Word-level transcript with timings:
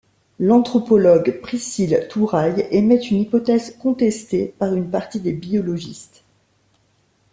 L'anthropologue 0.39 1.41
Priscille 1.41 2.07
Touraille 2.09 2.65
émet 2.71 2.95
une 2.95 3.17
hypothèse 3.19 3.77
contestée 3.77 4.55
par 4.57 4.73
une 4.73 4.89
partie 4.89 5.19
des 5.19 5.31
biologistes. 5.31 6.23